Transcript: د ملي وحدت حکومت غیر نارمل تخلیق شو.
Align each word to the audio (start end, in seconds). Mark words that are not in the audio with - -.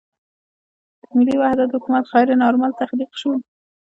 د 1.01 1.05
ملي 1.17 1.35
وحدت 1.41 1.69
حکومت 1.75 2.03
غیر 2.11 2.27
نارمل 2.41 2.71
تخلیق 2.81 3.11
شو. 3.21 3.31